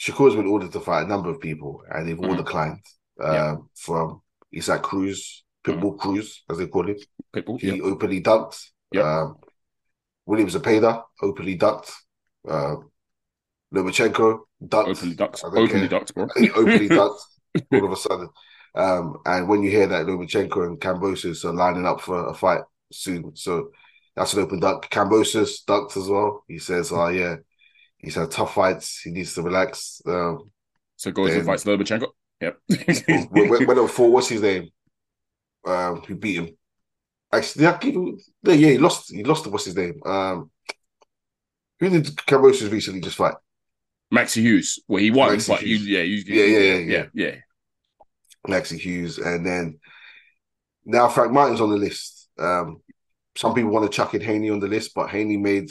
[0.00, 2.38] Shakur's been ordered to fight a number of people, and they've all mm-hmm.
[2.38, 2.80] declined.
[3.22, 3.56] Uh, yeah.
[3.74, 4.22] From
[4.56, 5.98] Isaac Cruz, Pitbull mm-hmm.
[5.98, 7.04] Cruz, as they call it.
[7.34, 7.60] Pitbull.
[7.60, 8.70] He openly ducked.
[8.92, 9.22] Yeah.
[9.22, 9.36] Um,
[10.24, 11.90] William Zepeda openly ducked.
[12.48, 12.76] Uh,
[13.74, 14.88] Lomachenko ducked.
[14.88, 15.42] Openly ducked.
[15.44, 16.28] Openly ducked, bro.
[16.54, 17.22] openly ducked.
[17.72, 18.28] All of a sudden.
[18.74, 22.60] Um, and when you hear that Lomachenko and Kambosos are lining up for a fight
[22.92, 23.70] soon, so
[24.18, 24.90] that's an open duck.
[24.90, 26.44] Kambosos ducked as well.
[26.48, 27.36] He says, "Oh yeah,
[27.98, 29.00] he's had tough fights.
[29.00, 30.50] He needs to relax." Um,
[30.96, 32.08] so goes and fights Lomachenko.
[32.40, 32.58] Yep.
[33.30, 34.70] when, when, when for what's his name?
[35.64, 36.56] Um, who beat him?
[37.32, 39.12] Actually, yeah, he lost.
[39.12, 39.46] He lost.
[39.46, 40.00] What's his name?
[40.04, 40.50] Um,
[41.78, 43.34] who did Kambosos recently just fight?
[44.12, 44.80] Maxi Hughes.
[44.88, 45.86] Well, he won, Maxi but Hughes.
[45.86, 47.34] You, yeah, you, yeah, yeah, yeah, yeah, yeah, yeah.
[48.48, 49.78] Maxi Hughes, and then
[50.84, 52.28] now Frank Martin's on the list.
[52.38, 52.80] Um,
[53.38, 55.70] some people want to chuck in Haney on the list, but Haney made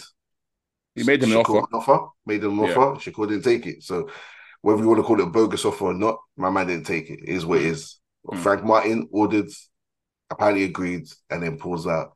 [0.95, 1.57] he made them an offer.
[1.57, 2.07] An offer.
[2.25, 2.75] Made them an yeah.
[2.75, 3.11] offer.
[3.11, 3.83] Shakur didn't take it.
[3.83, 4.09] So
[4.61, 7.09] whether you want to call it a bogus offer or not, my man didn't take
[7.09, 7.19] it.
[7.23, 7.99] it is what it is.
[8.25, 8.37] Mm.
[8.37, 9.49] Frank Martin ordered,
[10.29, 12.15] apparently agreed, and then pulls out.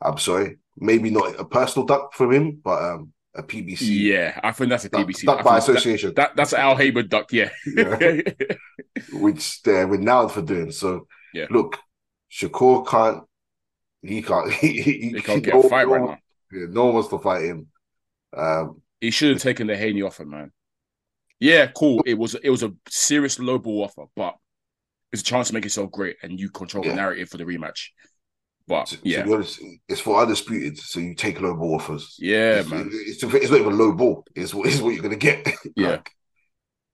[0.00, 3.80] I'm sorry, maybe not a personal duck from him, but um, a PBC.
[3.80, 5.24] Yeah, I think that's a PBC.
[5.24, 6.10] Duck, duck by association.
[6.10, 7.50] That, that, that's Al Haymon duck, yeah.
[7.66, 8.20] yeah.
[9.12, 10.70] Which they're renowned for doing.
[10.70, 11.46] So yeah.
[11.50, 11.76] look,
[12.30, 13.24] Shakur can't
[14.08, 16.18] he can't he, he, he can't get no, a fight no, right now.
[16.52, 17.66] Yeah, no one wants to fight him.
[18.36, 20.52] Um, he should have taken the Haney offer, man.
[21.38, 22.02] Yeah, cool.
[22.06, 24.36] It was it was a serious low ball offer, but
[25.12, 26.90] it's a chance to make yourself great and you control yeah.
[26.90, 27.88] the narrative for the rematch.
[28.68, 32.16] But to, yeah, honest, it's for undisputed, so you take low ball offers.
[32.18, 32.90] Yeah, it's, man.
[32.92, 34.24] It's, it's, not even low ball.
[34.34, 35.46] It's, it's what you're gonna get.
[35.76, 35.90] Yeah.
[35.90, 36.10] like,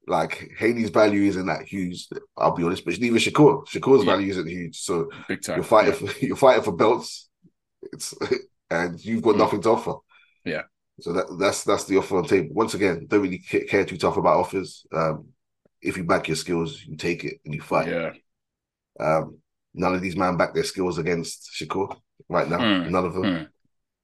[0.06, 2.08] like Haney's value isn't that huge.
[2.36, 3.66] I'll be honest, but neither Shakur.
[3.66, 4.12] Shakur's yeah.
[4.12, 4.78] value isn't huge.
[4.78, 5.56] So big time.
[5.56, 6.12] You're fighting yeah.
[6.12, 7.28] for you're fighting for belts.
[7.92, 8.14] It's
[8.70, 9.38] and you've got mm.
[9.38, 9.94] nothing to offer.
[10.44, 10.62] Yeah.
[11.00, 12.54] So that that's that's the offer on the table.
[12.54, 14.86] Once again, don't really care too tough about offers.
[14.92, 15.28] Um,
[15.80, 17.88] if you back your skills, you take it and you fight.
[17.88, 18.12] Yeah.
[19.00, 19.38] Um,
[19.74, 21.96] none of these men back their skills against Shakur
[22.28, 22.58] right now.
[22.58, 22.90] Mm.
[22.90, 23.48] None of them.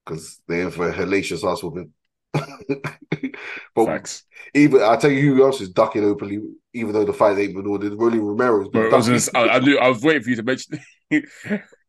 [0.04, 0.36] Because mm.
[0.48, 1.92] they're in for a hellacious ass whooping.
[3.74, 4.24] but Facts.
[4.54, 6.40] even I'll tell you who else is ducking openly,
[6.74, 7.94] even though the fight ain't been ordered.
[7.94, 10.80] Rolly Romero's been I, was I, I, knew I was waiting for you to mention.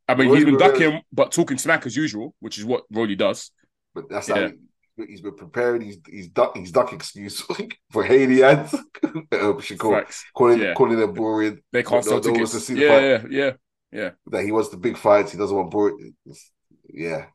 [0.08, 3.16] I mean, Rolly he's been ducking, but talking smack as usual, which is what Rolly
[3.16, 3.52] does.
[3.94, 4.36] But that's yeah.
[4.36, 4.52] how
[5.06, 7.46] he, has been preparing He's his duck his duck excuse
[7.92, 10.74] for Haney and uh, Shakur, calling yeah.
[10.74, 11.60] calling them boring.
[11.72, 12.66] They can't sell tickets.
[12.68, 13.52] To yeah, yeah, yeah,
[13.92, 14.10] yeah.
[14.28, 15.32] That he wants the big fights.
[15.32, 16.16] He doesn't want boring.
[16.92, 17.26] Yeah,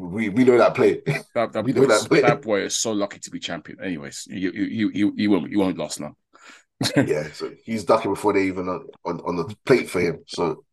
[0.00, 1.02] we we know that play.
[1.34, 2.22] That, that, we know that, play.
[2.22, 3.78] that boy is so lucky to be champion.
[3.82, 6.16] Anyways, you you you you won't you won't last now.
[6.96, 10.24] yeah, so he's ducking before they even on, on, on the plate for him.
[10.26, 10.64] So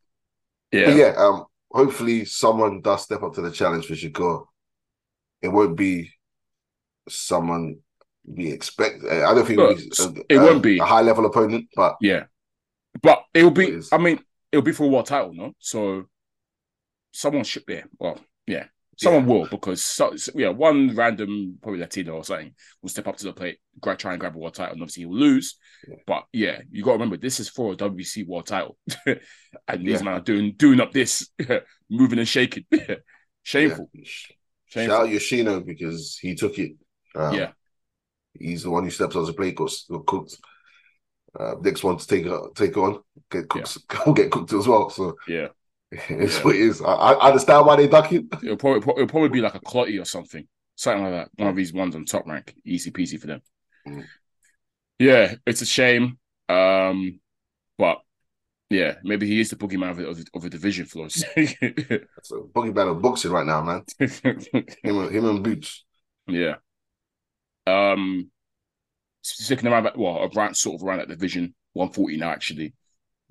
[0.71, 1.13] yeah, but yeah.
[1.17, 4.45] Um, hopefully someone does step up to the challenge for Shakur.
[5.41, 6.11] It won't be
[7.09, 7.79] someone
[8.25, 9.03] we expect.
[9.03, 12.25] I don't think a, it won't be a high level opponent, but yeah,
[13.01, 13.81] but it'll be.
[13.91, 14.19] I mean,
[14.51, 15.53] it'll be for what title, no?
[15.59, 16.05] So
[17.11, 17.81] someone should be.
[17.99, 18.65] Well, yeah,
[18.97, 19.33] Someone yeah.
[19.33, 23.33] will because so, yeah, one random probably Latino or something will step up to the
[23.33, 25.55] plate, grab, try and grab a world title, and obviously he'll lose.
[25.87, 25.95] Yeah.
[26.07, 29.99] But yeah, you got to remember this is for a WBC world title, and these
[29.99, 30.03] yeah.
[30.03, 31.29] men are doing doing up this,
[31.89, 32.65] moving and shaking.
[33.43, 33.89] Shameful.
[34.65, 34.95] Shameful.
[34.95, 36.71] Shout out Yoshino because he took it.
[37.15, 37.51] Um, yeah,
[38.33, 39.71] he's the one who steps on the plate got
[40.07, 40.37] cooked.
[41.39, 43.77] Uh, next one to take uh, take on get cooked,
[44.15, 44.89] get cooked as well.
[44.89, 45.49] So Yeah.
[46.09, 46.43] it's Yeah.
[46.43, 46.81] what it is.
[46.81, 48.25] I, I understand why they duck it.
[48.43, 51.29] It'll probably it'll probably be like a Clotty or something, something like that.
[51.37, 53.41] One of these ones on top rank, easy peasy for them.
[53.87, 54.05] Mm.
[54.99, 56.17] Yeah, it's a shame,
[56.49, 57.19] um,
[57.77, 57.99] but
[58.69, 61.23] yeah, maybe he is the boogeyman of the, of the, of the division floors.
[62.23, 63.83] So boogeyman of boxing right now, man.
[63.99, 65.85] Him and him and Boots.
[66.27, 66.55] yeah.
[67.65, 68.31] Um,
[69.21, 72.73] sticking around, that- well, around sort of around that division, one forty now actually,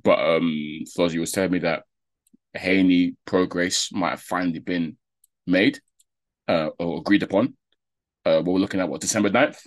[0.02, 1.82] but um, Flozzy was telling me that
[2.54, 4.96] Haney Prograis might have finally been
[5.46, 5.80] made
[6.48, 7.54] uh, or agreed upon.
[8.24, 9.58] Uh, we're looking at what December 9th,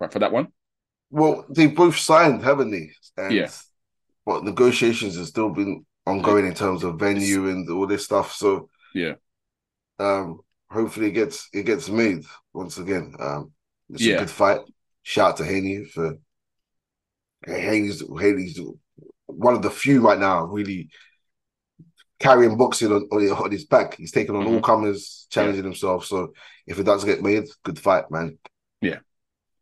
[0.00, 0.48] right for that one.
[1.10, 2.90] Well, they both signed, haven't they?
[3.16, 3.50] And Yeah.
[4.26, 8.32] But negotiations have still been ongoing in terms of venue and all this stuff.
[8.34, 9.14] So Yeah.
[9.98, 13.14] um, hopefully it gets it gets made once again.
[13.18, 13.52] Um,
[13.90, 14.16] it's Yeah.
[14.16, 14.60] a good fight.
[15.02, 16.16] Shout out to Haney for
[17.46, 18.58] Haney's Haney's
[19.26, 20.88] one of the few right now really
[22.24, 23.96] carrying boxing on, on, on his back.
[23.96, 24.54] He's taking on Mhm.
[24.54, 26.06] all comers, challenging himself.
[26.06, 26.32] So
[26.66, 28.38] if it does get made, good fight, man.
[28.80, 28.98] Yeah,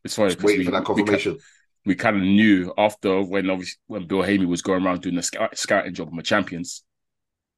[0.03, 1.37] it's funny Just waiting we, for that confirmation.
[1.85, 5.23] we kind of knew after when obviously when Bill Haney was going around doing the
[5.23, 6.83] scout, scouting job on the champions.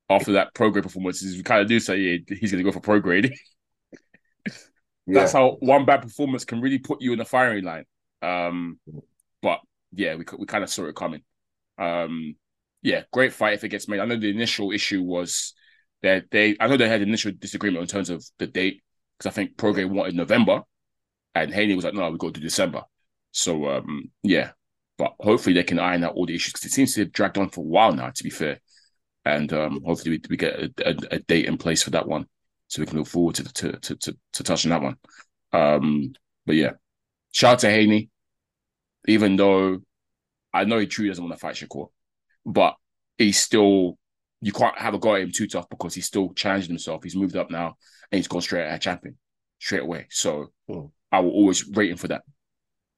[0.10, 2.80] After that Prograis performances, we kind of do say yeah, he's going to go for
[2.80, 3.32] Prograis.
[4.46, 4.52] yeah.
[5.08, 7.86] That's how one bad performance can really put you in the firing line.
[8.22, 8.80] Um,
[9.42, 9.60] but
[9.94, 11.22] yeah, we we kind of saw it coming.
[11.78, 12.36] Um,
[12.86, 14.00] yeah, great fight if it gets made.
[14.00, 15.56] I know the initial issue was
[16.04, 18.84] that they, I know they had initial disagreement in terms of the date
[19.18, 20.62] because I think Prograis wanted November,
[21.34, 22.84] and Haney was like, "No, we got to December."
[23.32, 24.52] So um, yeah,
[25.00, 27.40] but hopefully they can iron out all the issues because it seems to have dragged
[27.40, 28.12] on for a while now.
[28.12, 28.60] To be fair,
[29.26, 32.28] and um, hopefully we, we get a, a, a date in place for that one,
[32.68, 34.98] so we can look forward to to to to, to touching that one.
[35.54, 36.14] Um,
[36.46, 36.74] but yeah,
[37.32, 38.12] shout out to Haney,
[39.08, 39.80] even though
[40.54, 41.90] I know he truly doesn't want to fight Shakur,
[42.46, 42.76] but
[43.18, 43.98] he's still
[44.42, 47.04] you can't have a guy him too tough because he's still challenging himself.
[47.04, 47.78] He's moved up now
[48.12, 49.18] and he's gone straight at a champion
[49.60, 50.08] straight away.
[50.10, 50.88] So Hmm.
[51.12, 52.24] I will always rate him for that.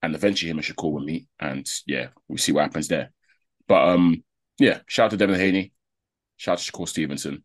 [0.02, 1.28] And eventually him and Shakur will meet.
[1.40, 3.12] And yeah, we'll see what happens there.
[3.68, 4.24] But um,
[4.60, 5.74] yeah, shout out to Devin Haney,
[6.38, 7.44] shout out to Shakur Stevenson.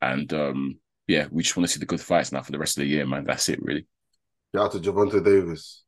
[0.00, 2.76] And um, yeah, we just want to see the good fights now for the rest
[2.76, 3.24] of the year, man.
[3.24, 3.86] That's it, really.
[4.54, 5.84] Shout out to Gervonta Davis.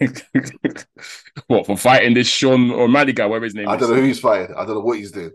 [1.46, 3.80] what for fighting this Sean O'Malley guy, whatever his name I is?
[3.80, 4.54] don't know who he's fighting.
[4.56, 5.32] I don't know what he's doing.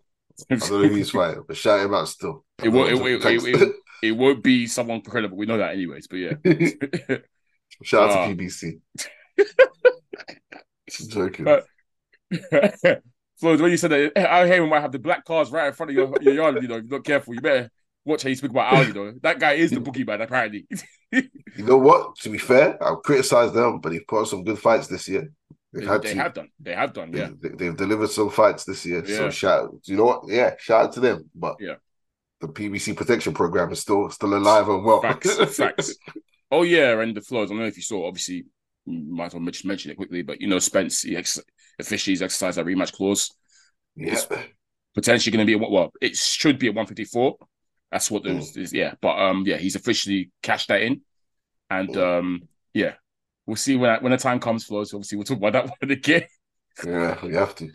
[0.50, 2.44] I don't know who he's fighting, but shout him out still.
[2.64, 5.38] It won't, it, it, it, it, it won't be someone credible.
[5.38, 6.34] We know that anyways, but yeah.
[7.84, 8.28] shout out Ah.
[8.28, 8.80] to PBC.
[11.10, 11.46] Joking.
[11.46, 11.66] But-
[13.38, 15.92] so when you said that Al Haymon might have the black cars right in front
[15.92, 17.70] of your, your yard, you know, if you're not careful, you better
[18.06, 19.14] watch how you speak about Al, though.
[19.22, 20.68] That guy is the boogeyman, apparently.
[21.12, 22.16] You know what?
[22.20, 25.32] To be fair, I'll criticize them, but they've put on some good fights this year.
[25.74, 26.20] They've they had they to.
[26.20, 26.50] have done.
[26.60, 27.30] They have done, yeah.
[27.42, 29.06] They, have delivered some fights this year.
[29.06, 29.30] So Yeah.
[29.30, 29.72] shout.
[29.86, 30.24] You know what?
[30.28, 31.30] Yeah, shout out to them.
[31.36, 31.76] But Yeah.
[32.42, 35.02] the PBC protection program is still still alive and well.
[35.02, 35.96] Facts, facts.
[36.52, 37.46] Oh yeah, and the Flowz.
[37.46, 38.08] I don't know if you saw.
[38.08, 38.46] Obviously,
[38.86, 40.22] might as well mention, mention it quickly.
[40.22, 41.40] But you know, Spence he ex-
[41.80, 43.34] officially exercised that rematch clause.
[43.96, 44.20] yeah.
[44.94, 45.72] Potentially going to be what?
[45.72, 47.36] Well, it should be at one fifty four.
[47.92, 48.58] That's what Mm.
[48.58, 48.74] is.
[48.74, 51.02] Yeah, but um, yeah, he's officially cashed that in,
[51.70, 52.20] and Mm.
[52.20, 52.96] um, yeah,
[53.46, 54.66] we'll see when when the time comes.
[54.66, 54.94] for us.
[54.94, 56.24] Obviously, we'll talk about that one again.
[56.86, 57.70] Yeah, we have to.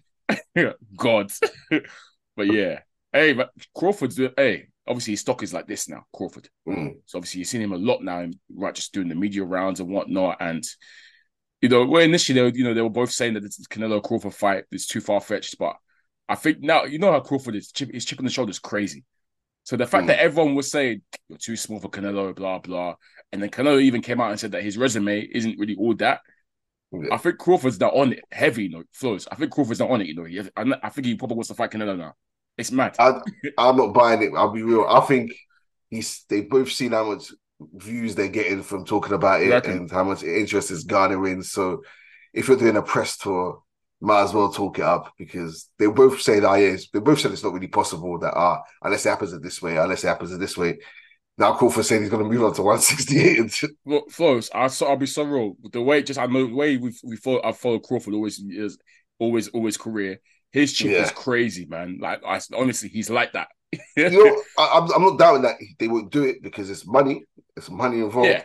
[0.97, 1.33] God,
[2.37, 2.81] but yeah,
[3.13, 4.33] hey, but Crawford's doing.
[4.37, 6.05] Hey, obviously his stock is like this now.
[6.13, 6.49] Crawford.
[6.69, 6.97] Mm.
[7.07, 8.75] So obviously you've seen him a lot now, right?
[8.75, 10.39] Just doing the media rounds and whatnot.
[10.41, 10.65] And
[11.63, 14.03] you know, well, initially they were, you know, they were both saying that this Canelo
[14.03, 15.77] Crawford fight is too far fetched, but
[16.29, 17.71] I think now you know how Crawford is.
[17.73, 19.05] Chip, his chip on the shoulder is crazy.
[19.65, 20.09] So the fact Mm.
[20.09, 22.95] that everyone was saying you're too small for Canelo, blah blah,
[23.33, 26.21] and then Canelo even came out and said that his resume isn't really all that.
[26.93, 27.15] Yeah.
[27.15, 29.29] I think Crawford's not on it heavy, you know, Flowz.
[29.31, 30.25] I think Crawford's not on it, you know.
[30.25, 32.15] He- I, I think he probably wants to fight Canelo now.
[32.59, 32.97] It's mad.
[32.99, 33.21] I,
[33.59, 34.33] I'm not buying it.
[34.37, 34.87] I'll be real.
[34.89, 35.33] I think
[35.89, 36.25] he's.
[36.29, 37.33] They both seen how much
[37.75, 41.43] views they're getting from talking about it and how much interest is garnering.
[41.43, 41.83] So
[42.35, 43.63] if you're doing a press tour,
[44.01, 47.33] might as well talk it up because they both say that it's- they both said
[47.33, 50.33] it's not really possible that ah unless it happens it this way, unless it happens
[50.33, 50.79] it this way.
[51.39, 53.39] Now Crawford saying he's going to move on to 168.
[53.39, 55.57] And, Look, Flowz, I so I'll be so real.
[55.73, 58.79] The way just I know the way we we follow I follow Crawford always is
[59.19, 60.21] always always career.
[60.53, 61.03] His chip Yeah.
[61.03, 61.99] is crazy, man.
[62.01, 63.49] Like I honestly, he's like that.
[63.97, 67.23] you know, I, I'm, I'm not doubting that they won't do it because it's money.
[67.57, 68.29] It's money involved.
[68.29, 68.43] yeah,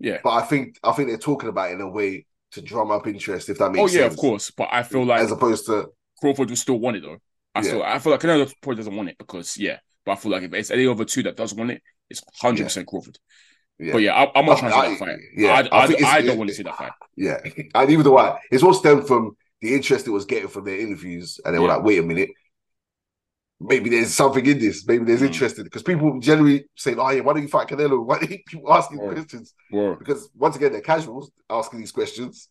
[0.00, 0.18] yeah.
[0.24, 2.26] But I think I think they're talking about it in a way
[2.56, 3.98] to drum up interest, if that makes Oh sense.
[4.00, 4.50] yeah, of course.
[4.50, 5.88] But I feel like As opposed to
[6.20, 7.18] Crawford will still want it though.
[7.54, 7.62] I Yeah.
[7.62, 9.78] still I feel like Canelo probably doesn't want it because yeah.
[10.04, 12.64] But I feel like if it's any other two that does want it, it's hundred
[12.64, 13.18] percent Crawford.
[13.78, 13.92] yeah.
[13.92, 15.18] But yeah, I, I'm not trying to see that fight.
[15.36, 16.92] yeah, I, I I, I don't want to see that fight.
[17.16, 17.38] Yeah,
[17.74, 20.78] and even the why it's all stemmed from the interest it was getting from their
[20.78, 22.30] interviews, and they were like, "Wait a minute,
[23.60, 24.86] maybe there's something in this.
[24.86, 25.26] Maybe there's Mm.
[25.26, 28.04] interest in because people generally saying, "Oh yeah, why don't you fight Canelo?
[28.06, 29.14] Why do you keep asking Right.
[29.16, 29.98] questions?" Word.
[29.98, 32.48] Because once again, they're casuals asking these questions,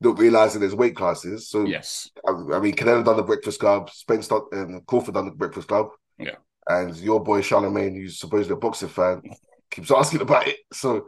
[0.00, 1.48] not realizing there's weight classes.
[1.48, 2.08] So Yes.
[2.26, 5.68] I, I mean, Canelo done the Breakfast Club, Spence done, and Crawford done the Breakfast
[5.68, 5.88] Club.
[6.18, 6.36] Yeah.
[6.68, 9.22] And your boy Charlemagne, who's supposedly a boxing fan,
[9.70, 10.58] keeps asking about it.
[10.72, 11.06] So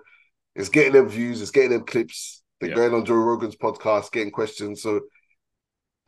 [0.56, 2.42] it's getting them views, it's getting them clips.
[2.60, 2.76] They're Yeah.
[2.76, 4.82] going on Joe Rogan's podcast, getting questions.
[4.82, 5.00] So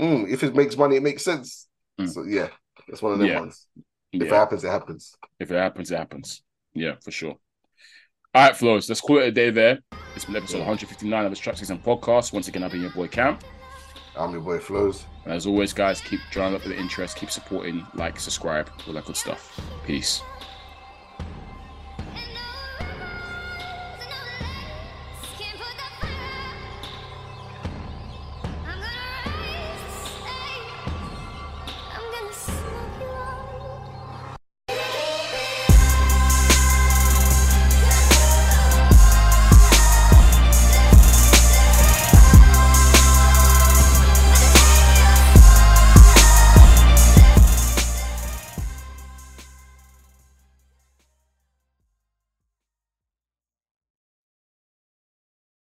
[0.01, 1.69] mm, if it makes money, it makes sense.
[2.01, 2.09] Mm.
[2.13, 2.49] So yeah,
[2.89, 3.41] that's one of them Yeah.
[3.41, 3.67] ones.
[4.13, 5.15] If it happens, it happens.
[5.39, 6.43] If it happens, it happens.
[6.75, 7.37] Yeah, for sure.
[8.35, 9.81] All right, Flowz, let's call it a day there.
[10.15, 12.33] It's been episode 159 of the StrapSZN podcast.
[12.33, 13.39] Once again, I've been your boy Kam.
[14.17, 15.05] I'm your boy Flowz.
[15.25, 18.95] And as always, guys, keep drawing up with the interest, keep supporting, like, subscribe, all
[18.95, 19.59] that good stuff.
[19.87, 20.23] Peace.